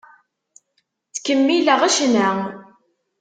[1.15, 2.29] Ttkemmileɣ ccna.